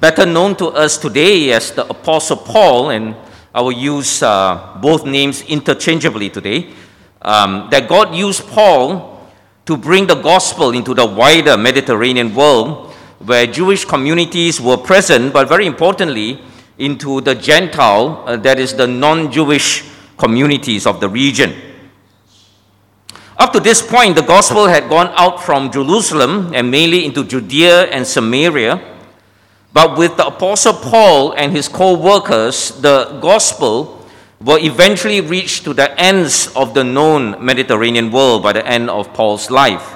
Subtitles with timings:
[0.00, 3.16] better known to us today as the Apostle Paul, and
[3.54, 6.70] I will use uh, both names interchangeably today,
[7.22, 9.26] um, that God used Paul
[9.66, 15.48] to bring the gospel into the wider Mediterranean world where Jewish communities were present, but
[15.48, 16.40] very importantly,
[16.78, 19.84] into the Gentile, uh, that is, the non Jewish
[20.16, 21.54] communities of the region.
[23.36, 27.84] Up to this point, the gospel had gone out from Jerusalem and mainly into Judea
[27.86, 28.97] and Samaria.
[29.72, 34.06] But with the Apostle Paul and his co workers, the gospel
[34.40, 39.12] will eventually reach to the ends of the known Mediterranean world by the end of
[39.12, 39.94] Paul's life.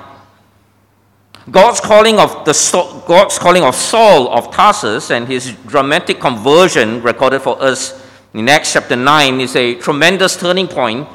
[1.51, 7.41] God's calling of, the, God's calling of Saul of Tarsus and his dramatic conversion recorded
[7.43, 8.01] for us
[8.35, 11.07] in Acts chapter 9 is a tremendous turning point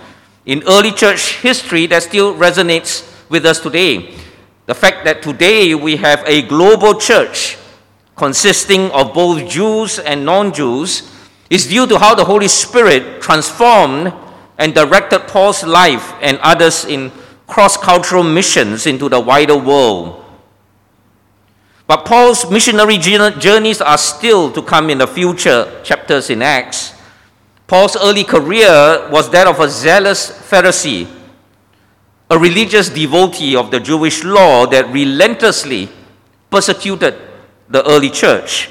[0.45, 4.14] in early church history that still resonates with us today.
[4.67, 7.58] The fact that today we have a global church
[8.17, 11.09] consisting of both Jews and non Jews
[11.49, 14.11] is due to how the Holy Spirit transformed
[14.58, 17.11] and directed Paul's life and others in
[17.45, 20.25] cross cultural missions into the wider world.
[21.86, 26.94] But Paul's missionary journeys are still to come in the future chapters in Acts.
[27.66, 31.08] Paul's early career was that of a zealous Pharisee,
[32.30, 35.88] a religious devotee of the Jewish law that relentlessly
[36.49, 37.27] persecuted
[37.70, 38.70] the early church.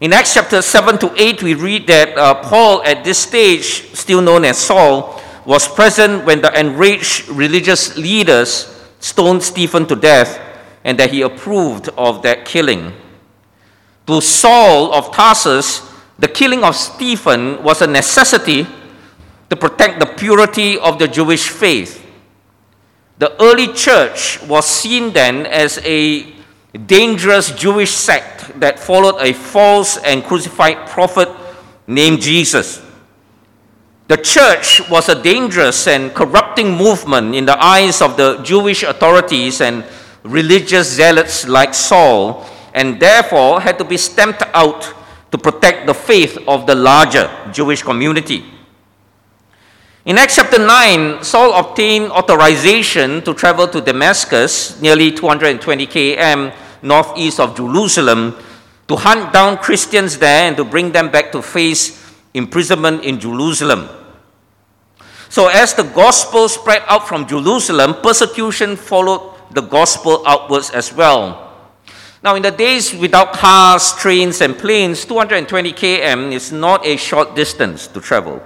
[0.00, 4.20] In Acts chapter 7 to 8, we read that uh, Paul, at this stage, still
[4.20, 10.40] known as Saul, was present when the enraged religious leaders stoned Stephen to death
[10.84, 12.92] and that he approved of that killing.
[14.06, 18.66] To Saul of Tarsus, the killing of Stephen was a necessity
[19.50, 22.04] to protect the purity of the Jewish faith.
[23.18, 26.41] The early church was seen then as a
[26.78, 31.28] dangerous Jewish sect that followed a false and crucified prophet
[31.86, 32.82] named Jesus.
[34.08, 39.60] The church was a dangerous and corrupting movement in the eyes of the Jewish authorities
[39.60, 39.84] and
[40.22, 44.94] religious zealots like Saul, and therefore had to be stamped out
[45.30, 48.44] to protect the faith of the larger Jewish community.
[50.04, 57.40] In Acts chapter 9, Saul obtained authorization to travel to Damascus, nearly 220 km northeast
[57.40, 58.36] of Jerusalem,
[58.88, 61.98] to hunt down Christians there and to bring them back to face
[62.34, 63.88] imprisonment in Jerusalem.
[65.28, 71.52] So, as the gospel spread out from Jerusalem, persecution followed the gospel outwards as well.
[72.22, 77.34] Now, in the days without cars, trains, and planes, 220 km is not a short
[77.34, 78.42] distance to travel.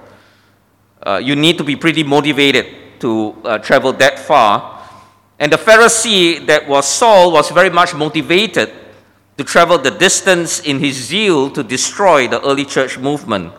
[1.02, 2.66] Uh, you need to be pretty motivated
[3.00, 4.75] to uh, travel that far.
[5.38, 8.72] And the Pharisee that was Saul was very much motivated
[9.36, 13.52] to travel the distance in his zeal to destroy the early church movement.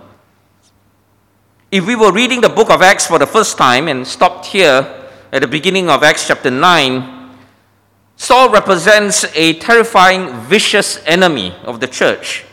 [1.70, 5.10] If we were reading the book of Acts for the first time and stopped here
[5.32, 7.36] at the beginning of Acts chapter 9,
[8.16, 12.46] Saul represents a terrifying, vicious enemy of the church.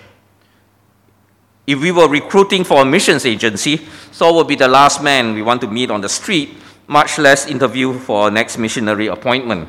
[1.66, 3.80] If we were recruiting for a missions agency,
[4.12, 7.46] Saul would be the last man we want to meet on the street, much less
[7.46, 9.68] interview for our next missionary appointment.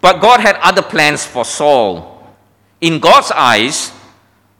[0.00, 2.26] But God had other plans for Saul.
[2.80, 3.92] In God's eyes,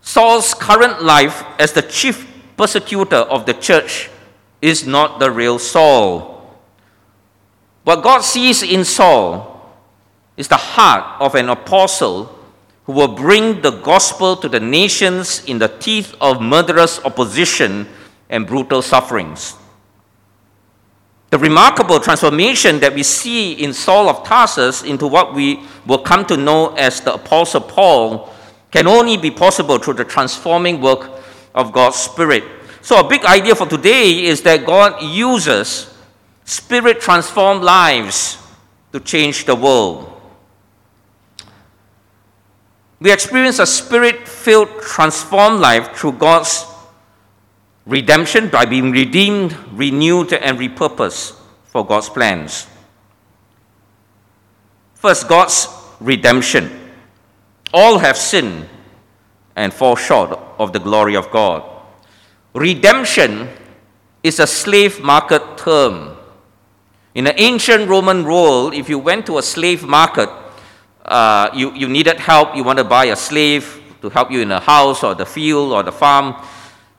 [0.00, 4.08] Saul's current life as the chief persecutor of the church
[4.60, 6.56] is not the real Saul.
[7.84, 9.74] What God sees in Saul
[10.36, 12.38] is the heart of an apostle
[12.84, 17.88] who will bring the gospel to the nations in the teeth of murderous opposition
[18.30, 19.56] and brutal sufferings.
[21.32, 26.26] The remarkable transformation that we see in Saul of Tarsus into what we will come
[26.26, 28.30] to know as the Apostle Paul
[28.70, 31.10] can only be possible through the transforming work
[31.54, 32.44] of God's Spirit.
[32.82, 35.94] So, a big idea for today is that God uses
[36.44, 38.36] spirit transformed lives
[38.92, 40.12] to change the world.
[43.00, 46.66] We experience a spirit filled, transformed life through God's
[47.86, 52.66] redemption by being redeemed, renewed, and repurposed for God's plans.
[54.94, 55.68] First, God's
[56.00, 56.70] redemption.
[57.74, 58.68] All have sinned
[59.56, 61.64] and fall short of the glory of God.
[62.54, 63.48] Redemption
[64.22, 66.16] is a slave market term.
[67.14, 70.28] In the ancient Roman world, if you went to a slave market,
[71.04, 74.52] uh, you, you needed help, you want to buy a slave to help you in
[74.52, 76.34] a house or the field or the farm,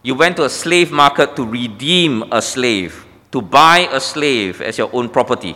[0.04, 4.78] you went to a slave market to redeem a slave, to buy a slave as
[4.78, 5.56] your own property.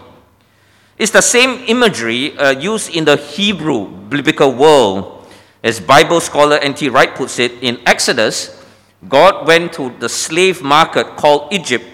[0.97, 5.17] It's the same imagery uh, used in the Hebrew biblical world
[5.63, 6.89] As Bible scholar N.T.
[6.89, 8.63] Wright puts it, in Exodus,
[9.09, 11.85] God went to the slave market called Egypt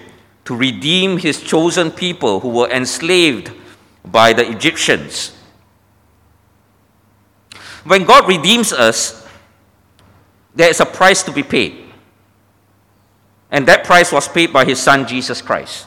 [0.44, 3.50] to redeem his chosen people who were enslaved
[4.04, 5.32] by the Egyptians.
[7.84, 9.26] When God redeems us,
[10.54, 11.83] there is a price to be paid.
[13.50, 15.86] And that price was paid by his son Jesus Christ.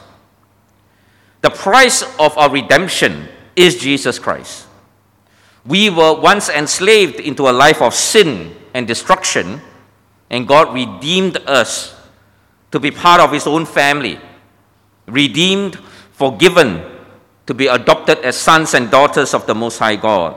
[1.40, 4.66] The price of our redemption is Jesus Christ.
[5.64, 9.60] We were once enslaved into a life of sin and destruction,
[10.30, 11.94] and God redeemed us
[12.70, 14.18] to be part of his own family
[15.08, 15.76] redeemed,
[16.12, 16.84] forgiven,
[17.46, 20.36] to be adopted as sons and daughters of the Most High God.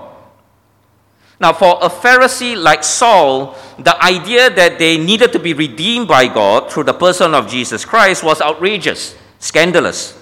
[1.42, 6.28] Now, for a Pharisee like Saul, the idea that they needed to be redeemed by
[6.28, 10.16] God through the person of Jesus Christ was outrageous, scandalous.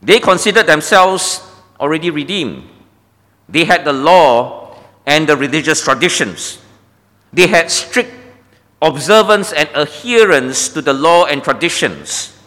[0.00, 1.42] They considered themselves
[1.80, 2.62] already redeemed.
[3.48, 6.62] They had the law and the religious traditions.
[7.32, 8.12] They had strict
[8.80, 12.38] observance and adherence to the law and traditions.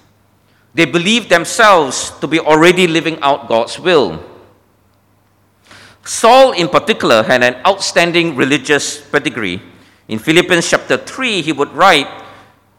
[0.73, 4.23] They believed themselves to be already living out God's will.
[6.07, 9.61] Saul, in particular, had an outstanding religious pedigree.
[10.07, 12.07] In Philippians chapter 3, he would write,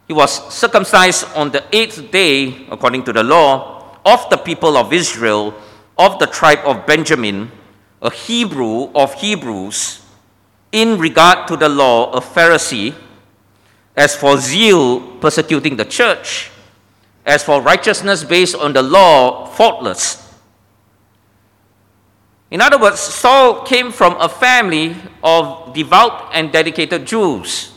[0.07, 4.93] He was circumcised on the eighth day, according to the law, of the people of
[4.95, 5.55] Israel,
[5.99, 7.53] of the tribe of Benjamin,
[8.01, 10.01] a Hebrew of Hebrews,
[10.73, 12.95] in regard to the law, a Pharisee,
[13.95, 16.51] as for zeal, persecuting the church
[17.27, 20.28] as for righteousness based on the law, faultless.
[22.51, 27.73] In other words, Saul came from a family of devout and dedicated Jews.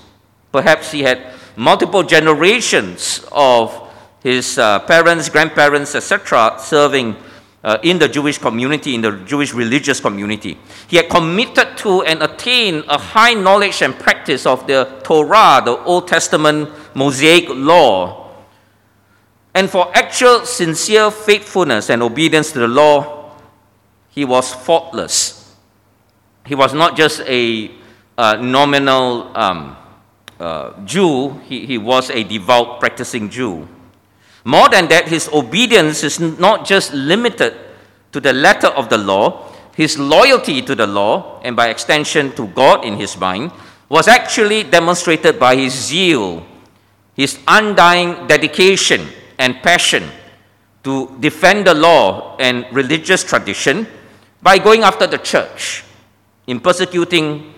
[0.52, 3.90] Perhaps he had multiple generations of
[4.24, 7.16] his uh, parents, grandparents, etc., serving
[7.64, 10.58] uh, in the Jewish community, in the Jewish religious community.
[10.88, 15.78] He had committed to and attained a high knowledge and practice of the Torah, the
[15.84, 18.32] Old Testament Mosaic law,
[19.54, 23.21] and for actual sincere faithfulness and obedience to the law,
[24.12, 25.56] he was faultless.
[26.46, 27.72] He was not just a
[28.18, 29.78] uh, nominal um,
[30.40, 33.68] uh, Jew, he, he was a devout practicing Jew.
[34.44, 37.56] More than that, his obedience is not just limited
[38.12, 42.48] to the letter of the law, his loyalty to the law, and by extension to
[42.48, 43.52] God in his mind,
[43.88, 46.46] was actually demonstrated by his zeal,
[47.14, 50.10] his undying dedication and passion
[50.84, 53.88] to defend the law and religious tradition
[54.42, 55.84] by going after the church
[56.48, 57.54] in persecuting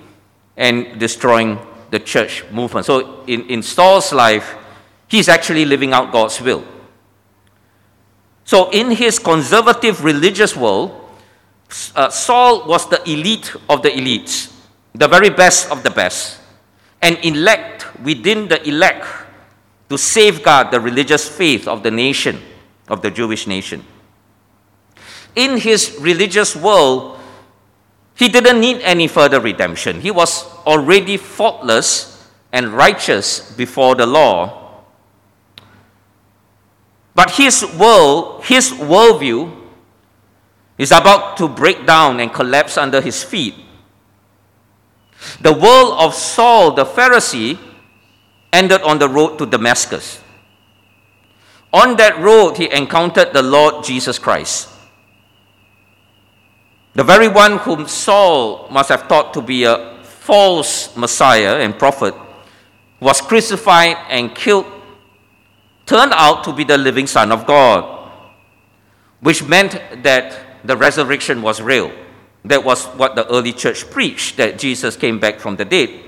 [0.58, 1.60] and destroying
[1.90, 2.86] the church movement.
[2.86, 4.56] So, in, in Saul's life,
[5.08, 6.64] he's actually living out God's will.
[8.46, 11.00] So, in his conservative religious world,
[11.96, 14.54] uh, Saul was the elite of the elites,
[14.94, 16.40] the very best of the best,
[17.02, 19.06] and elect within the elect
[19.90, 22.42] to safeguard the religious faith of the nation,
[22.90, 23.84] of the Jewish nation.
[25.36, 27.20] In his religious world,
[28.16, 30.02] he didn't need any further redemption.
[30.02, 34.84] He was already faultless and righteous before the law.
[37.16, 39.52] But his world, his worldview,
[40.78, 43.56] is about to break down and collapse under his feet.
[45.42, 47.58] The world of Saul the Pharisee
[48.52, 50.22] ended on the road to Damascus.
[51.72, 54.70] On that road, he encountered the Lord Jesus Christ.
[56.96, 62.14] The very one whom Saul must have thought to be a false Messiah and prophet
[63.00, 64.66] was crucified and killed,
[65.86, 68.10] turned out to be the living Son of God,
[69.20, 71.92] which meant that the resurrection was real.
[72.46, 76.04] That was what the early church preached, that Jesus came back from the dead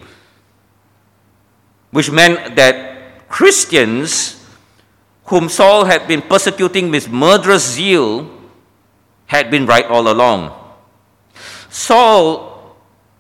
[1.96, 4.44] which meant that Christians
[5.32, 8.30] whom Saul had been persecuting with murderous zeal
[9.28, 10.52] had been right all along.
[11.76, 12.74] Saul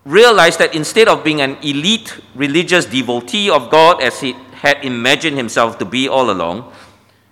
[0.05, 5.35] realized that instead of being an elite religious devotee of God as he had imagined
[5.35, 6.71] himself to be all along,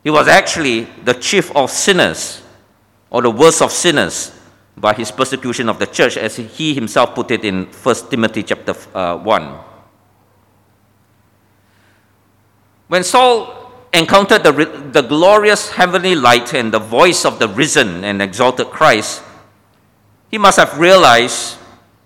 [0.04, 2.44] he was actually the chief of sinners,
[3.10, 4.38] or the worst of sinners,
[4.76, 8.76] by his persecution of the church, as he himself put it in 1 Timothy chapter
[8.94, 9.60] uh, 1.
[12.90, 14.52] When Saul encountered the,
[14.92, 19.24] the glorious heavenly light and the voice of the risen and exalted Christ,
[20.34, 21.62] he must have realized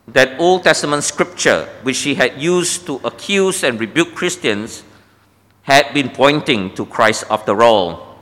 [0.05, 4.83] that Old Testament scripture, which he had used to accuse and rebuke Christians,
[5.61, 8.19] had been pointing to Christ after all.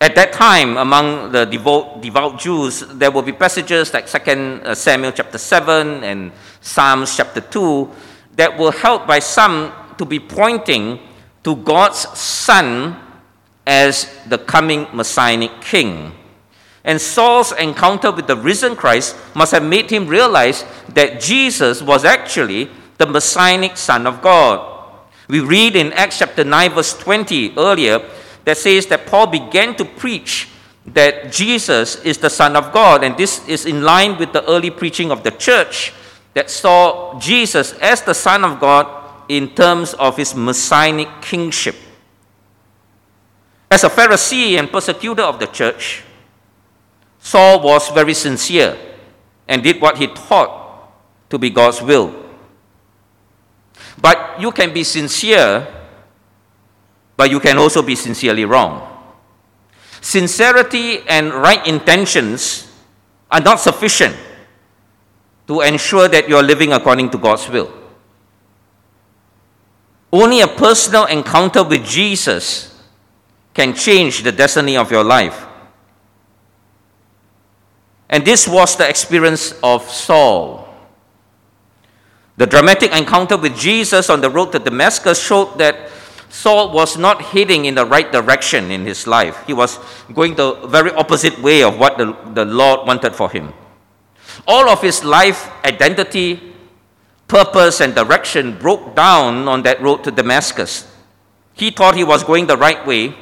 [0.00, 4.74] At that time, among the devout, devout Jews, there will be passages like 2 uh,
[4.76, 7.90] Samuel chapter 7 and Psalms chapter 2
[8.36, 11.00] that were held by some to be pointing
[11.42, 12.94] to God's Son
[13.66, 16.12] as the coming Messianic King.
[16.88, 20.64] And Saul's encounter with the risen Christ must have made him realize
[20.94, 24.64] that Jesus was actually the Messianic Son of God.
[25.28, 28.00] We read in Acts chapter 9, verse 20 earlier
[28.46, 30.48] that says that Paul began to preach
[30.86, 34.70] that Jesus is the Son of God, and this is in line with the early
[34.70, 35.92] preaching of the church
[36.32, 38.88] that saw Jesus as the Son of God
[39.28, 41.76] in terms of his messianic kingship.
[43.70, 46.04] As a Pharisee and persecutor of the church,
[47.28, 48.74] Saul was very sincere
[49.46, 50.48] and did what he thought
[51.28, 52.14] to be God's will.
[54.00, 55.68] But you can be sincere
[57.18, 58.80] but you can also be sincerely wrong.
[60.00, 62.72] Sincerity and right intentions
[63.30, 64.16] are not sufficient
[65.48, 67.70] to ensure that you are living according to God's will.
[70.10, 72.80] Only a personal encounter with Jesus
[73.52, 75.47] can change the destiny of your life.
[78.08, 80.66] And this was the experience of Saul.
[82.36, 85.90] The dramatic encounter with Jesus on the road to Damascus showed that
[86.30, 89.44] Saul was not heading in the right direction in his life.
[89.46, 89.78] He was
[90.14, 93.52] going the very opposite way of what the, the Lord wanted for him.
[94.46, 96.54] All of his life identity,
[97.26, 100.86] purpose, and direction broke down on that road to Damascus.
[101.54, 103.16] He thought he was going the right way.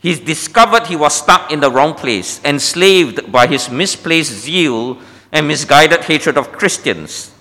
[0.00, 4.98] He discovered he was stuck in the wrong place, enslaved by his misplaced zeal
[5.32, 7.32] and misguided hatred of Christians.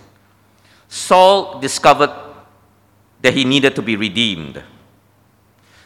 [0.90, 2.12] Saul discovered
[3.22, 4.64] that he needed to be redeemed.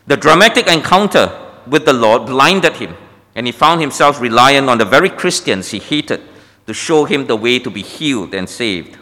[0.07, 1.37] The dramatic encounter
[1.67, 2.95] with the Lord blinded him,
[3.35, 6.21] and he found himself reliant on the very Christians he hated
[6.67, 8.97] to show him the way to be healed and saved.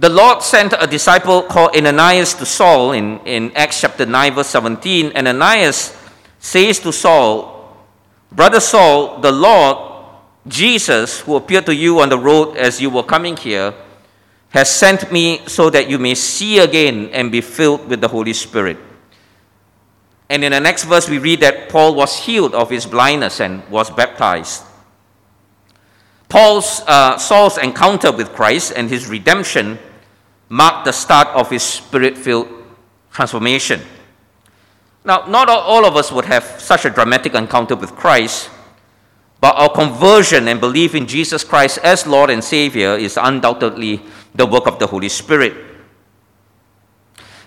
[0.00, 4.46] The Lord sent a disciple called Ananias to Saul in, in Acts chapter 9, verse
[4.46, 5.12] 17.
[5.14, 5.94] And Ananias
[6.38, 7.76] says to Saul,
[8.32, 9.76] Brother Saul, the Lord,
[10.48, 13.74] Jesus, who appeared to you on the road as you were coming here,
[14.48, 18.32] has sent me so that you may see again and be filled with the Holy
[18.32, 18.78] Spirit.
[20.30, 23.68] And in the next verse, we read that Paul was healed of his blindness and
[23.68, 24.64] was baptized.
[26.30, 29.78] Paul's, uh, Saul's encounter with Christ and his redemption
[30.50, 32.50] marked the start of his spirit filled
[33.12, 33.80] transformation.
[35.04, 38.50] Now, not all of us would have such a dramatic encounter with Christ,
[39.40, 44.02] but our conversion and belief in Jesus Christ as Lord and Savior is undoubtedly
[44.34, 45.54] the work of the Holy Spirit.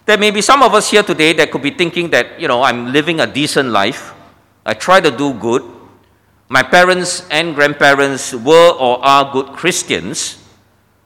[0.06, 2.64] There may be some of us here today that could be thinking that, you know,
[2.64, 4.14] I'm living a decent life.
[4.66, 5.64] I try to do good.
[6.50, 10.43] My parents and grandparents were or are good Christians.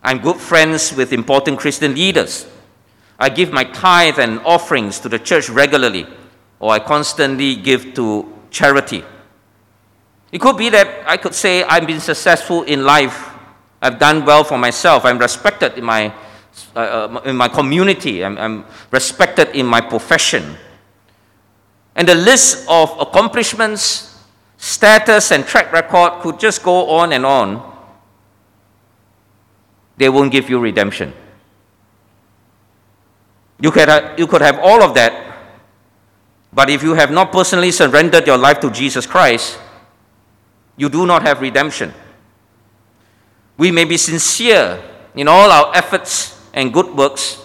[0.07, 2.47] I'm good friends with important Christian leaders.
[3.19, 6.07] I give my tithe and offerings to the church regularly,
[6.61, 9.03] or I constantly give to charity.
[10.31, 13.31] It could be that I could say I've been successful in life
[13.81, 15.03] I've done well for myself.
[15.03, 16.13] I'm respected in my,
[16.73, 18.23] uh, uh, in my community.
[18.23, 20.55] I'm, I'm respected in my profession.
[21.97, 24.23] And the list of accomplishments,
[24.55, 27.76] status, and track record could just go on and on.
[29.97, 31.13] They won't give you redemption.
[33.59, 35.35] You could, have, you could have all of that,
[36.53, 39.59] but if you have not personally surrendered your life to Jesus Christ,
[40.75, 41.93] you do not have redemption.
[43.57, 44.79] We may be sincere
[45.15, 47.43] in all our efforts and good works.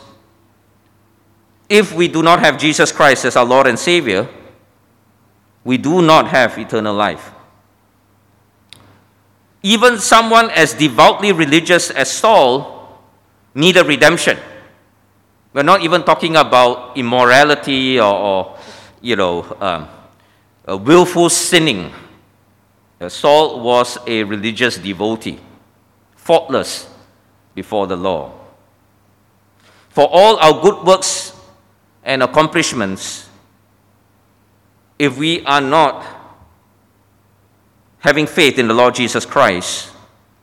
[1.69, 4.29] If we do not have Jesus Christ as our Lord and Savior,
[5.65, 7.33] we do not have eternal life.
[9.63, 12.99] Even someone as devoutly religious as Saul
[13.55, 14.39] needed redemption.
[15.53, 18.59] We're not even talking about immorality or, or
[19.01, 19.89] you know, um,
[20.85, 21.93] willful sinning.
[23.09, 25.39] Saul was a religious devotee
[26.17, 26.89] faultless
[27.55, 28.33] before the law.
[29.91, 31.35] For all our good works
[32.05, 33.29] and accomplishments,
[34.99, 36.22] if we are not
[38.03, 39.91] having faith in the Lord Jesus Christ,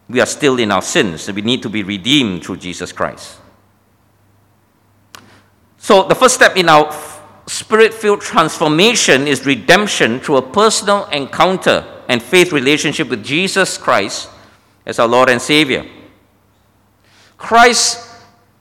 [0.10, 3.38] we are still in our sins and we need to be redeemed through Jesus Christ.
[5.78, 6.92] So, the first step in our
[7.48, 14.30] spirit filled transformation is redemption through a personal encounter and faith relationship with Jesus Christ
[14.86, 15.86] as our Lord and Savior.
[17.38, 18.08] Christ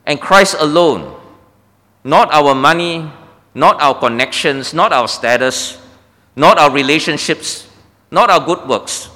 [0.05, 1.19] and Christ alone,
[2.03, 3.09] not our money,
[3.53, 5.81] not our connections, not our status,
[6.35, 7.68] not our relationships,
[8.11, 9.09] not our good works.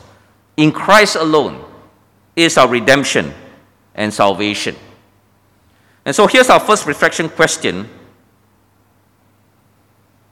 [0.57, 1.63] In Christ alone
[2.35, 3.33] is our redemption
[3.95, 4.75] and salvation.
[6.05, 7.89] And so here's our first reflection question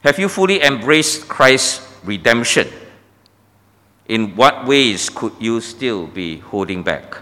[0.04, 2.68] Have you fully embraced Christ's redemption?
[4.08, 7.18] In what ways could you still be holding back?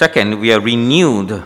[0.00, 1.44] Second, we are renewed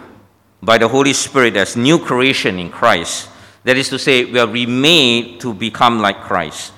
[0.63, 3.29] by the Holy Spirit as new creation in Christ.
[3.65, 6.73] That is to say, we are remade to become like Christ.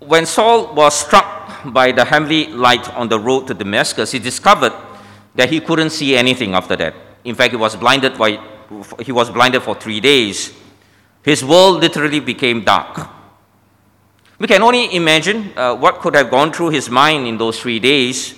[0.00, 4.72] When Saul was struck by the heavenly light on the road to Damascus, he discovered
[5.36, 6.96] that he couldn't see anything after that.
[7.22, 8.42] In fact, he was blinded by,
[8.98, 10.52] he was blinded for three days.
[11.22, 13.08] His world literally became dark.
[14.40, 17.78] We can only imagine uh, what could have gone through his mind in those three
[17.78, 18.34] days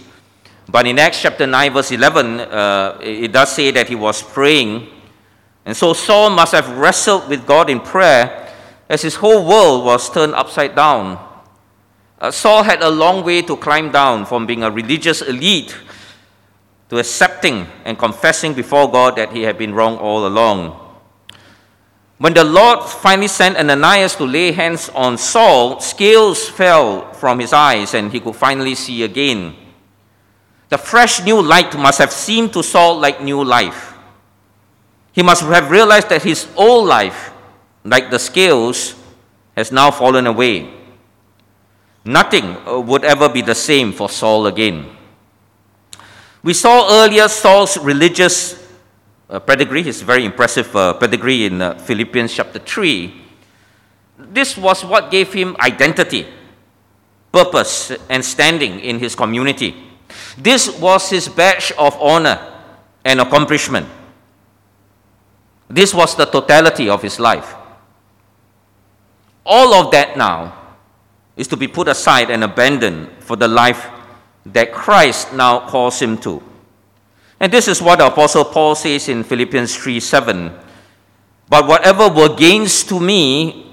[0.70, 4.87] but in Acts chapter 9, verse 11, uh, it does say that he was praying.
[5.64, 8.48] And so Saul must have wrestled with God in prayer
[8.88, 11.18] as his whole world was turned upside down.
[12.20, 15.76] Uh, Saul had a long way to climb down from being a religious elite
[16.88, 20.76] to accepting and confessing before God that he had been wrong all along.
[22.18, 27.52] When the Lord finally sent Ananias to lay hands on Saul, scales fell from his
[27.52, 29.56] eyes and he could finally see again.
[30.70, 33.98] The fresh new light must have seemed to Saul like new life.
[35.12, 37.33] He must have realized that his old life,
[37.85, 38.94] like the scales,
[39.56, 40.70] has now fallen away.
[42.04, 44.87] Nothing uh, would ever be the same for Saul again.
[46.42, 48.54] We saw earlier Saul's religious
[49.28, 53.12] uh, pedigree, his very impressive uh, pedigree in Philippians chapter 3.
[54.18, 56.26] This was what gave him identity,
[57.33, 59.89] purpose, and standing in his community.
[60.40, 62.40] This was his badge of honor
[63.05, 63.87] and accomplishment.
[65.68, 67.55] This was the totality of his life.
[69.44, 70.57] All of that now
[71.37, 73.87] is to be put aside and abandoned for the life
[74.46, 76.42] that Christ now calls him to.
[77.38, 80.53] And this is what the Apostle Paul says in Philippians 3 7.
[81.50, 83.72] But whatever were gains to me,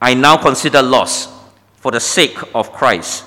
[0.00, 1.28] I now consider loss
[1.76, 3.26] for the sake of Christ.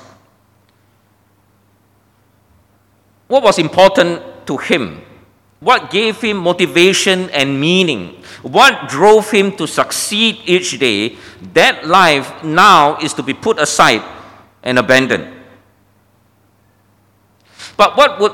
[3.27, 5.01] What was important to him?
[5.59, 8.21] What gave him motivation and meaning?
[8.43, 11.17] What drove him to succeed each day?
[11.53, 14.03] That life now is to be put aside
[14.61, 15.33] and abandoned.
[17.77, 18.33] But what would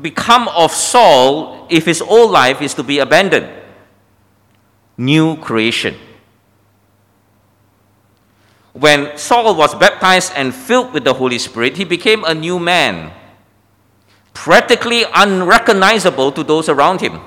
[0.00, 3.50] become of Saul if his old life is to be abandoned?
[4.96, 5.96] New creation.
[8.72, 13.12] When Saul was baptized and filled with the Holy Spirit, he became a new man
[14.34, 17.20] practically unrecognizable to those around him.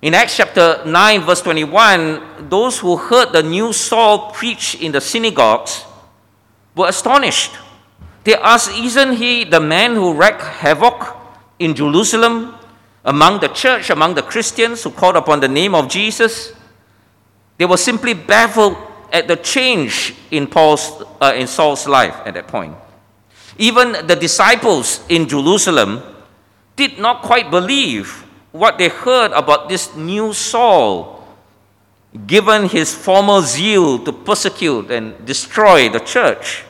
[0.00, 5.00] In Acts chapter 9, verse 21, those who heard the new Saul preach in the
[5.00, 5.84] synagogues
[6.74, 7.52] were astonished.
[8.24, 11.16] They asked, Isn't he the man who wreaked havoc
[11.58, 12.54] in Jerusalem
[13.04, 16.52] among the church, among the Christians who called upon the name of Jesus?
[17.58, 18.76] They were simply baffled
[19.12, 22.74] at the change in, Paul's, uh, in Saul's life at that point.
[23.58, 26.02] Even the disciples in Jerusalem
[26.76, 31.26] did not quite believe what they heard about this new Saul,
[32.26, 36.64] given his former zeal to persecute and destroy the church.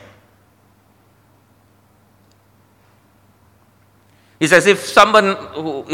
[4.39, 5.35] It's as if someone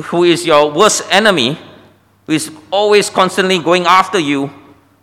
[0.05, 1.57] who, is your worst enemy,
[2.25, 4.49] who is always constantly going after you,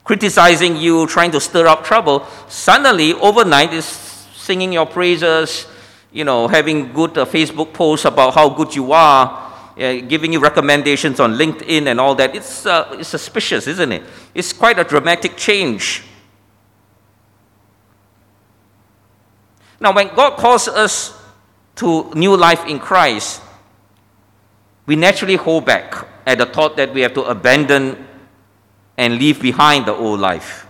[0.03, 5.67] criticizing you, trying to stir up trouble, suddenly overnight is singing your praises,
[6.13, 10.41] you know, having good uh, Facebook posts about how good you are, uh, giving you
[10.41, 12.35] recommendations on LinkedIn and all that.
[12.35, 14.03] It's, uh, it's suspicious, isn't it?
[14.35, 16.03] It's quite a dramatic change.
[19.79, 21.17] Now, when God calls us
[21.77, 23.43] to new life in Christ,
[24.87, 28.07] we naturally hold back at the thought that we have to abandon
[28.97, 30.66] and leave behind the old life.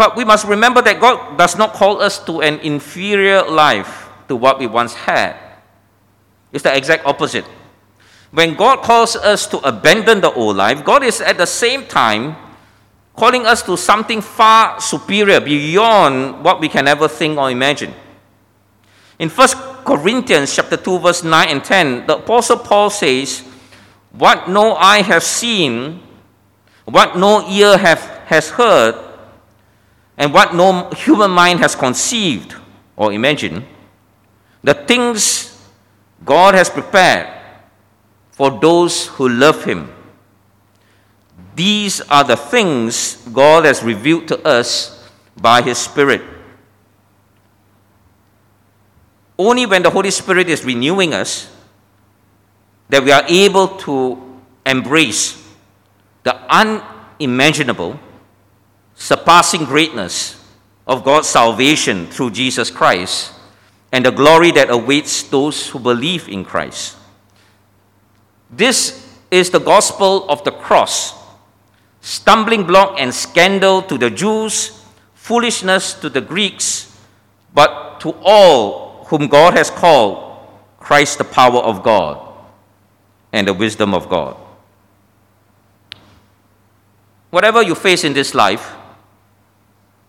[0.00, 4.34] But we must remember that God does not call us to an inferior life to
[4.34, 5.36] what we once had.
[6.56, 7.44] It's the exact opposite.
[8.30, 12.34] When God calls us to abandon the old life, God is at the same time
[13.14, 17.92] calling us to something far superior, beyond what we can ever think or imagine.
[19.18, 23.44] In 1 Corinthians chapter 2, verse 9 and 10, the Apostle Paul says,
[24.12, 26.00] What no eye has seen,
[26.86, 29.09] what no ear have, has heard,
[30.20, 32.54] and what no human mind has conceived
[32.94, 33.64] or imagined,
[34.62, 35.56] the things
[36.22, 37.26] God has prepared
[38.30, 39.90] for those who love Him.
[41.56, 45.08] These are the things God has revealed to us
[45.40, 46.20] by His Spirit.
[49.38, 51.50] Only when the Holy Spirit is renewing us
[52.90, 54.20] that we are able to
[54.66, 55.42] embrace
[56.24, 57.98] the unimaginable,
[59.00, 60.36] surpassing greatness
[60.86, 63.32] of God's salvation through Jesus Christ
[63.90, 66.98] and the glory that awaits those who believe in Christ.
[68.50, 71.14] This is the gospel of the cross,
[72.02, 74.84] stumbling block and scandal to the Jews,
[75.14, 76.94] foolishness to the Greeks,
[77.54, 80.36] but to all whom God has called,
[80.78, 82.20] Christ the power of God
[83.32, 84.36] and the wisdom of God.
[87.30, 88.76] Whatever you face in this life,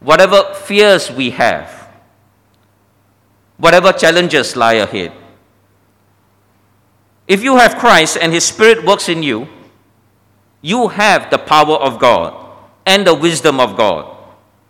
[0.01, 1.87] whatever fears we have,
[3.57, 5.13] whatever challenges lie ahead.
[7.27, 9.47] If you have Christ and His Spirit works in you,
[10.61, 12.35] you have the power of God
[12.85, 14.17] and the wisdom of God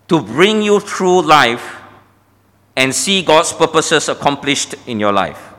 [0.09, 1.81] to bring you through life
[2.75, 5.53] and see God's purposes accomplished in your life.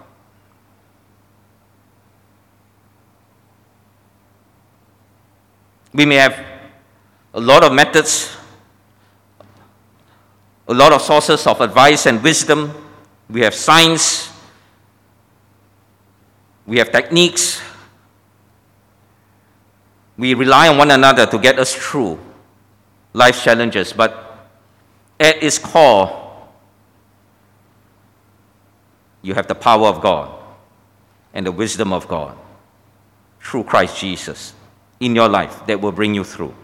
[5.95, 6.39] We may have
[7.35, 8.35] a lot of methods,
[10.69, 12.73] a lot of sources of advice and wisdom.
[13.29, 14.31] We have science,
[16.67, 17.61] we have techniques,
[20.17, 22.19] we rely on one another to get us through
[23.13, 24.49] life's challenges, but
[25.19, 26.19] at its core,
[29.23, 30.33] you have the power of God
[31.33, 32.37] and the wisdom of God
[33.41, 34.55] through Christ Jesus
[35.01, 36.55] in your life that will bring you through.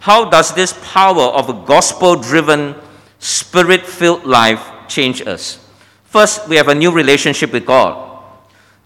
[0.00, 2.74] How does this power of a gospel driven
[3.20, 5.60] spirit filled life change us.
[6.04, 8.08] First, we have a new relationship with God.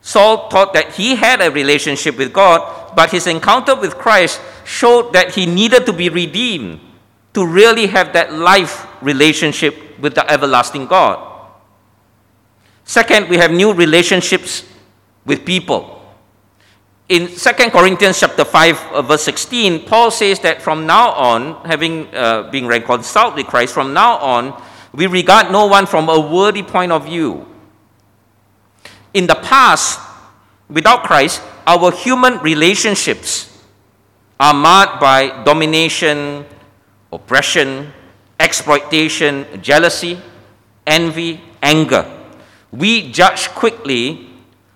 [0.02, 5.14] Saul thought that he had a relationship with God, but his encounter with Christ showed
[5.14, 6.80] that he needed to be redeemed
[7.32, 11.48] to really have that life relationship with the everlasting God.
[12.84, 14.64] Second, we have new relationships
[15.24, 16.03] with people
[17.14, 22.12] in 2 Corinthians chapter 5, uh, verse 16, Paul says that from now on, having
[22.12, 24.60] uh, been reconciled with Christ, from now on,
[24.92, 27.46] we regard no one from a worthy point of view.
[29.14, 30.00] In the past,
[30.68, 33.62] without Christ, our human relationships
[34.40, 36.44] are marked by domination,
[37.12, 37.92] oppression,
[38.40, 40.18] exploitation, jealousy,
[40.84, 42.10] envy, anger.
[42.72, 44.30] We judge quickly,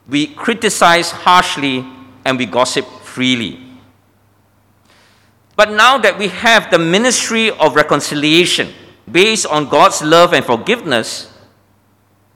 [0.09, 1.98] we criticize harshly,
[2.29, 3.59] and we gossip freely.
[5.57, 8.69] But now that we have the ministry of reconciliation
[9.11, 11.33] based on God's love and forgiveness,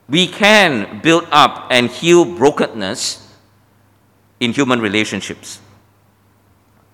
[0.09, 3.29] we can build up and heal brokenness
[4.41, 5.61] in human relationships.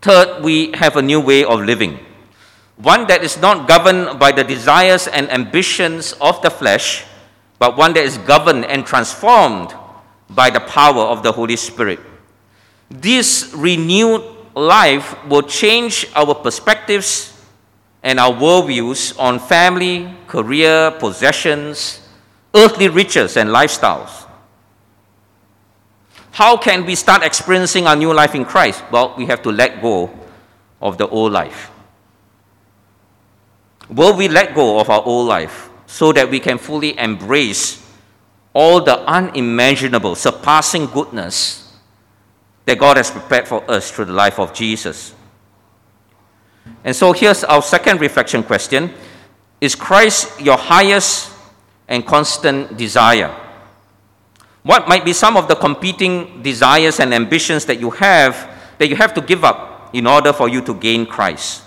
[0.03, 1.99] Third, we have a new way of living,
[2.77, 7.05] one that is not governed by the desires and ambitions of the flesh,
[7.59, 9.73] but one that is governed and transformed
[10.31, 12.01] by the power of the Holy Spirit.
[12.91, 14.25] This renewed
[14.55, 17.35] life will change our perspectives
[18.03, 22.01] and our worldviews on family, career, possessions,
[22.55, 24.27] earthly riches, and lifestyles.
[26.33, 28.83] How can we start experiencing our new life in Christ?
[28.91, 30.11] Well, we have to let go
[30.81, 31.71] of the old life.
[33.91, 37.85] Will we let go of our old life so that we can fully embrace
[38.55, 41.68] all the unimaginable, surpassing goodness
[42.69, 45.15] that God has prepared for us through the life of Jesus?
[46.85, 48.93] And so here's our second reflection question
[49.59, 51.33] Is Christ your highest
[51.89, 53.35] and constant desire?
[54.65, 58.37] What might be some of the competing desires and ambitions that you have
[58.77, 61.65] that you have to give up in order for you to gain Christ?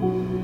[0.00, 0.39] 了。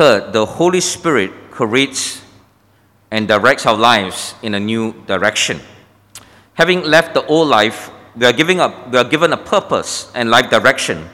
[0.00, 2.24] Third, the Holy Spirit creates
[3.10, 5.60] and directs our lives in a new direction.
[6.54, 10.30] Having left the old life, we are, giving up, we are given a purpose and
[10.30, 11.06] life direction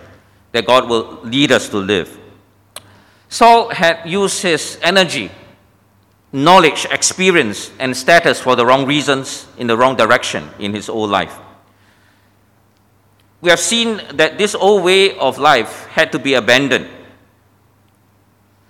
[0.52, 2.16] that God will lead us to live.
[3.28, 5.32] Saul had used his energy,
[6.30, 11.10] knowledge, experience, and status for the wrong reasons in the wrong direction in his old
[11.10, 11.36] life.
[13.40, 16.88] We have seen that this old way of life had to be abandoned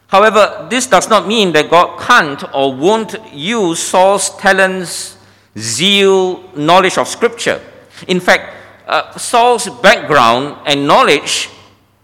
[0.09, 5.17] However, this does not mean that God can't or won't use Saul's talents,
[5.59, 7.61] zeal, knowledge of Scripture.
[8.07, 8.55] In fact,
[8.87, 11.51] uh, Saul's background and knowledge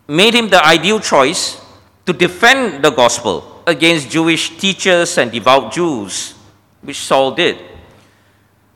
[0.09, 1.61] made him the ideal choice
[2.07, 6.35] to defend the gospel against Jewish teachers and devout Jews,
[6.83, 7.59] which Saul did,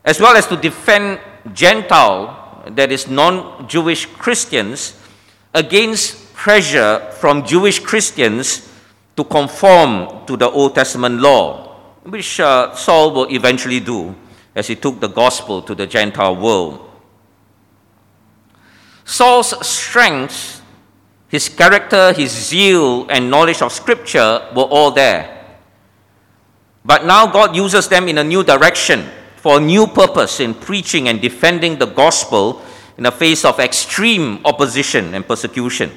[0.05, 1.19] as well as to defend
[1.53, 4.97] Gentile, that is, non Jewish Christians,
[5.53, 8.67] against pressure from Jewish Christians
[9.17, 14.15] to conform to the Old Testament law, which uh, Saul will eventually do
[14.55, 16.89] as he took the gospel to the Gentile world.
[19.03, 20.61] Saul's strength,
[21.29, 25.33] his character, his zeal, and knowledge of Scripture were all there.
[26.85, 31.09] But now God uses them in a new direction for a new purpose in preaching
[31.09, 32.61] and defending the gospel
[32.97, 35.91] in the face of extreme opposition and persecution.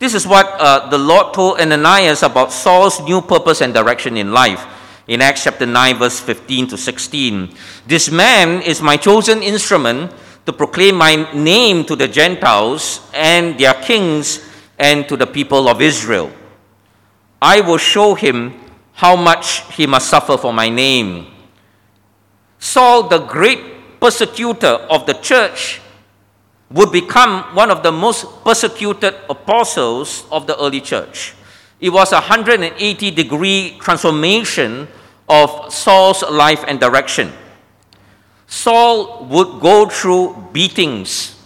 [0.00, 4.32] This is what uh, the Lord told Ananias about Saul's new purpose and direction in
[4.32, 4.64] life
[5.06, 7.54] in Acts chapter 9, verse 15 to 16.
[7.86, 10.10] This man is my chosen instrument
[10.46, 14.40] to proclaim my name to the Gentiles and their kings
[14.78, 16.32] and to the people of Israel.
[17.42, 18.54] I will show him
[18.94, 21.26] how much he must suffer for my name.
[22.58, 25.82] Saul, the great persecutor of the church,
[26.70, 31.34] would become one of the most persecuted apostles of the early church.
[31.80, 34.86] It was a 180 degree transformation
[35.28, 37.32] of Saul's life and direction.
[38.46, 41.36] Saul would go through beatings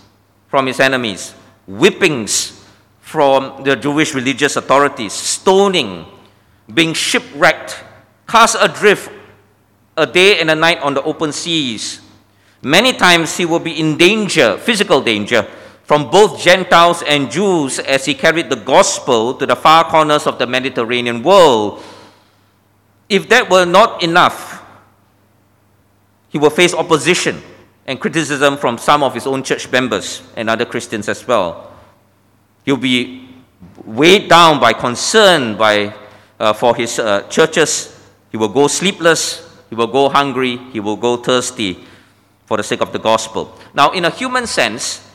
[0.48, 1.32] from his enemies,
[1.66, 2.64] whippings
[3.00, 6.06] from the Jewish religious authorities, stoning,
[6.72, 7.84] being shipwrecked,
[8.26, 9.10] cast adrift
[9.96, 12.00] a day and a night on the open seas.
[12.64, 15.46] Many times he will be in danger, physical danger,
[15.85, 20.38] from both Gentiles and Jews as he carried the gospel to the far corners of
[20.38, 21.83] the Mediterranean world.
[23.07, 24.64] If that were not enough,
[26.31, 27.42] he will face opposition
[27.87, 31.70] and criticism from some of his own church members and other Christians as well.
[32.64, 33.29] He'll be
[33.85, 35.94] weighed down by concern by,
[36.40, 37.94] uh, for his uh, churches.
[38.31, 41.85] He will go sleepless, he will go hungry, he will go thirsty
[42.46, 43.57] for the sake of the gospel.
[43.74, 45.07] Now, in a human sense,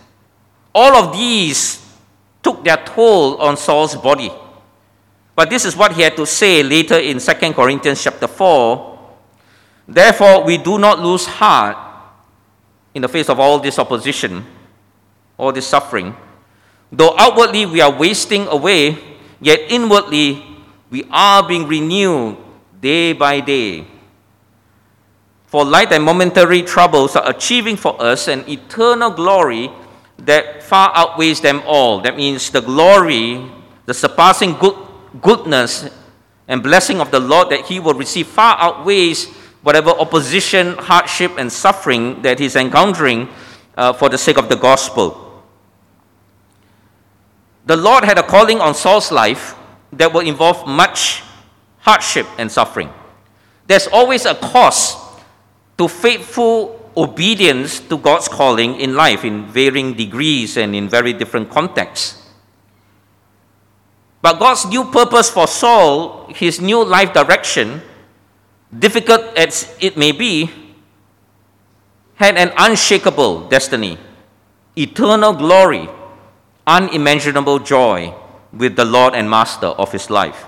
[0.73, 1.85] all of these
[2.41, 4.31] took their toll on Saul's body.
[5.35, 8.99] But this is what he had to say later in 2 Corinthians chapter 4.
[9.87, 11.77] Therefore, we do not lose heart
[12.93, 14.45] in the face of all this opposition,
[15.37, 16.15] all this suffering.
[16.91, 18.97] Though outwardly we are wasting away,
[19.39, 20.43] yet inwardly
[20.89, 22.37] we are being renewed
[22.81, 23.85] day by day.
[25.49, 29.71] For light and momentary troubles are achieving for us an eternal glory
[30.19, 32.01] that far outweighs them all.
[32.01, 33.49] That means the glory,
[33.87, 34.75] the surpassing good,
[35.19, 35.89] goodness
[36.47, 39.25] and blessing of the Lord that he will receive far outweighs
[39.63, 43.27] whatever opposition, hardship, and suffering that he's encountering
[43.75, 45.43] uh, for the sake of the gospel.
[47.65, 49.55] The Lord had a calling on Saul's life
[49.93, 51.23] that will involve much
[51.79, 52.93] hardship and suffering.
[53.65, 55.08] There's always a cost
[55.79, 61.49] to faithful obedience to God's calling in life in varying degrees and in very different
[61.49, 62.21] contexts.
[64.21, 67.81] But God's new purpose for Saul, his new life direction,
[68.77, 70.51] difficult as it may be,
[72.15, 73.97] had an unshakable destiny,
[74.75, 75.87] eternal glory,
[76.67, 78.13] unimaginable joy
[78.51, 80.43] with the Lord and Master of his life.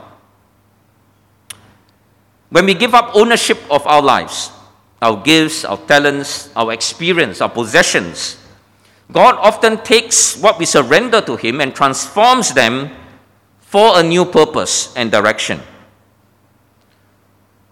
[2.50, 4.52] When we give up ownership of our lives,
[5.02, 8.38] our gifts, our talents, our experience, our possessions.
[9.12, 12.92] God often takes what we surrender to Him and transforms them
[13.60, 15.60] for a new purpose and direction.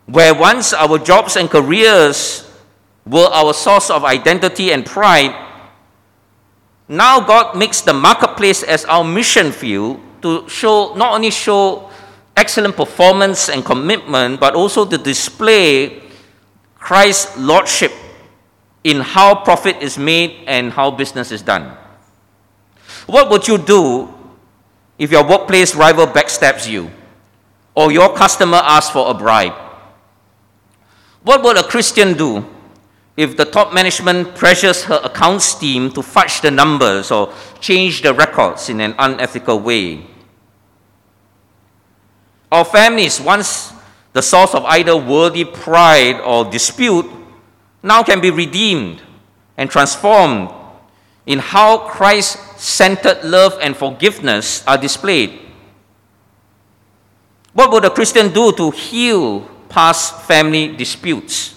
[0.05, 2.49] Where once our jobs and careers
[3.05, 5.35] were our source of identity and pride,
[6.87, 11.91] now God makes the marketplace as our mission field to show not only show
[12.35, 16.08] excellent performance and commitment, but also to display
[16.79, 17.91] Christ's lordship
[18.83, 21.77] in how profit is made and how business is done.
[23.05, 24.13] What would you do
[24.97, 26.89] if your workplace rival backstabs you
[27.75, 29.53] or your customer asks for a bribe?
[31.23, 32.45] What would a Christian do
[33.17, 38.13] if the top management pressures her accounts team to fudge the numbers or change the
[38.13, 40.05] records in an unethical way?
[42.51, 43.73] Our families, once
[44.19, 47.09] the source of either worldly pride or dispute,
[47.81, 49.01] now can be redeemed
[49.55, 50.51] and transformed
[51.25, 55.39] in how Christ centered love and forgiveness are displayed.
[57.53, 61.55] What would a Christian do to heal past family disputes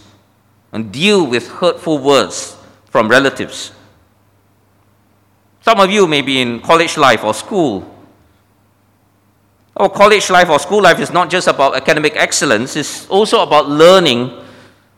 [0.70, 3.72] and deal with hurtful words from relatives?
[5.62, 7.91] Some of you may be in college life or school
[9.82, 13.68] our college life or school life is not just about academic excellence, it's also about
[13.68, 14.30] learning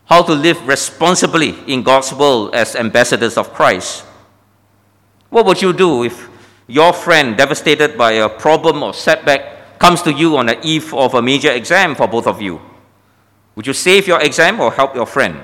[0.05, 4.05] how to live responsibly in God's world as ambassadors of Christ.
[5.29, 6.29] What would you do if
[6.67, 11.15] your friend, devastated by a problem or setback, comes to you on the eve of
[11.15, 12.61] a major exam for both of you?
[13.55, 15.41] Would you save your exam or help your friend?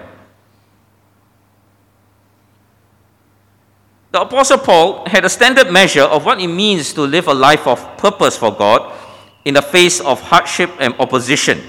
[4.12, 7.66] The Apostle Paul had a standard measure of what it means to live a life
[7.66, 8.94] of purpose for God
[9.46, 11.62] in the face of hardship and opposition.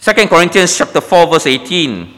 [0.00, 2.12] 2 Corinthians chapter 4 verse 18.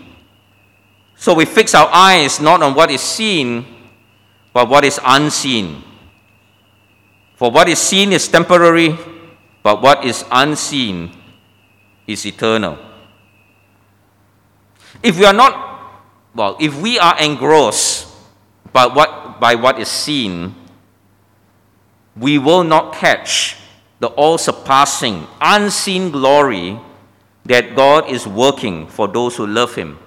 [1.16, 3.64] So we fix our eyes not on what is seen,
[4.52, 5.82] but what is unseen.
[7.34, 8.98] For what is seen is temporary,
[9.62, 11.12] but what is unseen
[12.06, 12.78] is eternal.
[15.02, 15.54] If we are not,
[16.34, 18.08] well, if we are engrossed
[18.72, 20.54] by what, by what is seen,
[22.18, 23.56] we will not catch
[24.00, 26.78] the all surpassing, unseen glory
[27.44, 29.98] that God is working for those who love Him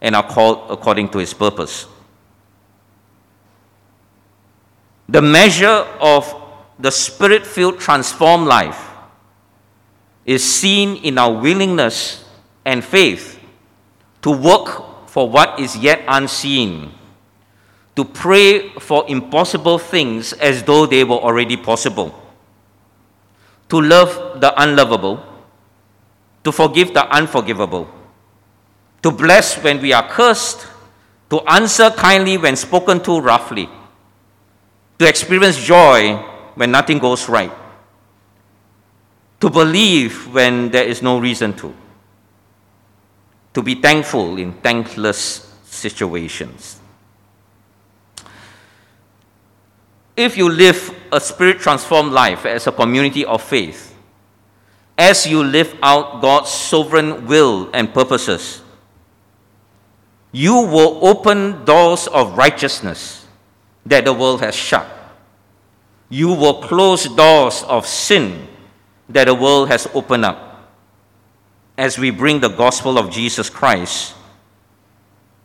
[0.00, 1.86] and are called according to His purpose.
[5.08, 6.34] The measure of
[6.78, 8.88] the spirit filled transformed life
[10.26, 12.24] is seen in our willingness
[12.64, 13.40] and faith
[14.22, 16.92] to work for what is yet unseen,
[17.98, 22.14] to pray for impossible things as though they were already possible,
[23.68, 25.18] to love the unlovable,
[26.44, 27.90] to forgive the unforgivable,
[29.02, 30.68] to bless when we are cursed,
[31.28, 33.68] to answer kindly when spoken to roughly
[34.96, 36.14] to experience joy
[36.54, 37.52] when nothing goes right,
[39.40, 41.74] to believe when there is no reason to,
[43.54, 46.78] to be thankful in thankless situations.
[50.18, 53.94] If you live a spirit transformed life as a community of faith,
[54.98, 58.60] as you live out God's sovereign will and purposes,
[60.32, 63.28] you will open doors of righteousness
[63.86, 64.88] that the world has shut.
[66.08, 68.48] You will close doors of sin
[69.08, 70.68] that the world has opened up
[71.78, 74.16] as we bring the gospel of Jesus Christ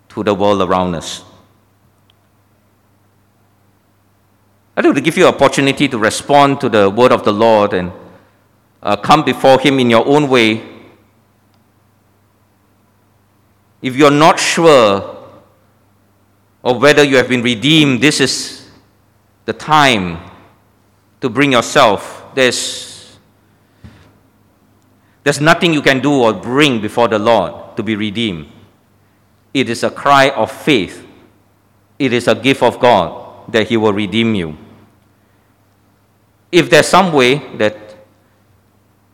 [0.09, 1.23] to the world around us.
[4.75, 7.73] I'd like to give you an opportunity to respond to the word of the Lord
[7.73, 7.91] and
[8.81, 10.63] uh, come before Him in your own way.
[13.83, 15.15] If you're not sure
[16.63, 18.71] of whether you have been redeemed, this is
[19.45, 20.17] the time
[21.21, 22.25] to bring yourself.
[22.33, 23.15] There's,
[25.23, 28.47] there's nothing you can do or bring before the Lord to be redeemed.
[29.53, 31.05] It is a cry of faith,
[31.99, 34.57] it is a gift of God that He will redeem you.
[36.53, 37.75] If there's some way that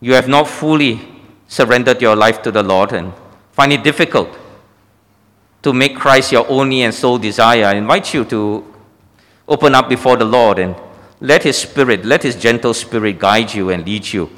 [0.02, 1.00] you have not fully
[1.48, 3.14] surrendered your life to the Lord and
[3.54, 4.28] find it difficult
[5.62, 8.66] to make Christ your only and sole desire, I invite you to
[9.48, 10.76] open up before the Lord and
[11.22, 14.30] let His Spirit, let His gentle Spirit guide you and lead you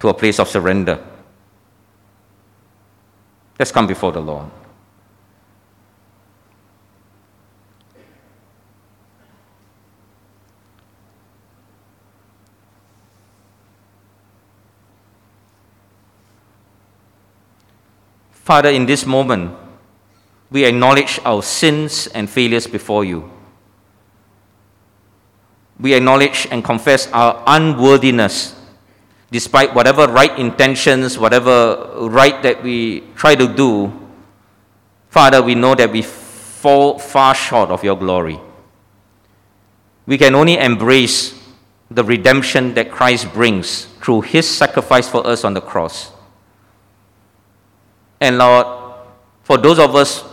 [0.00, 0.98] to a place of surrender.
[3.58, 4.46] Let's come before the Lord.
[18.46, 19.50] Father, in this moment,
[20.52, 23.28] we acknowledge our sins and failures before you.
[25.80, 28.54] We acknowledge and confess our unworthiness,
[29.32, 33.92] despite whatever right intentions, whatever right that we try to do.
[35.08, 38.38] Father, we know that we fall far short of your glory.
[40.06, 41.34] We can only embrace
[41.90, 46.12] the redemption that Christ brings through his sacrifice for us on the cross.
[48.20, 48.66] And Lord,
[49.42, 50.24] for those of us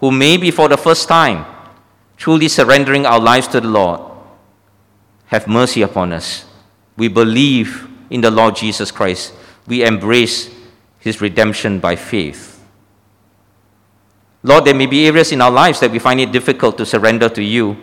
[0.00, 1.46] who may be for the first time
[2.16, 4.00] truly surrendering our lives to the Lord,
[5.26, 6.44] have mercy upon us.
[6.96, 9.34] We believe in the Lord Jesus Christ.
[9.66, 10.50] We embrace
[10.98, 12.64] his redemption by faith.
[14.42, 17.28] Lord, there may be areas in our lives that we find it difficult to surrender
[17.30, 17.76] to you.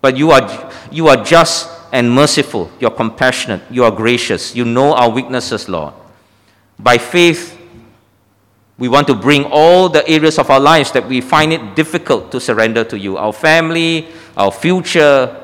[0.00, 2.70] But you are, you are just and merciful.
[2.80, 3.62] You're compassionate.
[3.70, 4.54] You are gracious.
[4.54, 5.94] You know our weaknesses, Lord.
[6.78, 7.59] By faith,
[8.80, 12.32] we want to bring all the areas of our lives that we find it difficult
[12.32, 14.08] to surrender to you our family,
[14.38, 15.36] our future,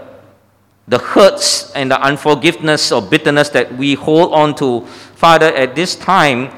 [0.89, 4.87] the hurts and the unforgiveness or bitterness that we hold on to.
[4.87, 6.51] Father, at this time,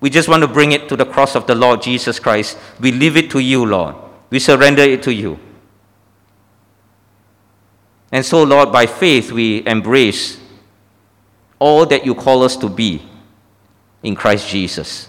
[0.00, 2.56] we just want to bring it to the cross of the Lord Jesus Christ.
[2.78, 3.96] We leave it to you, Lord.
[4.30, 5.40] We surrender it to you.
[8.12, 10.38] And so, Lord, by faith, we embrace
[11.58, 13.02] all that you call us to be
[14.04, 15.08] in Christ Jesus.